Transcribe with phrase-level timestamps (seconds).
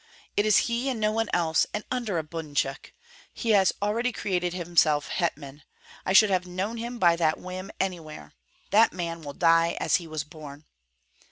[0.35, 2.91] "It is he, and no one else, and under a bunchuk!
[3.35, 5.61] He has already created himself hetman.
[6.07, 8.33] I should have known him by that whim anywhere.
[8.71, 10.65] That man will die as he was born."